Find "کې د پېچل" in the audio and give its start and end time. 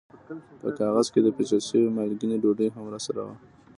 1.13-1.61